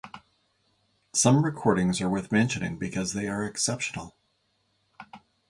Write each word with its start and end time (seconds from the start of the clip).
Some 1.13 1.45
recordings 1.45 2.01
are 2.01 2.09
worth 2.09 2.31
mentioning 2.31 2.77
because 2.79 3.13
they 3.13 3.27
are 3.27 3.43
exceptional. 3.45 4.15